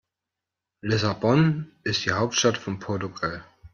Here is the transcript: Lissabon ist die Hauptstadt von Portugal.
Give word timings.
Lissabon 0.83 1.73
ist 1.83 2.05
die 2.05 2.11
Hauptstadt 2.11 2.57
von 2.57 2.79
Portugal. 2.79 3.45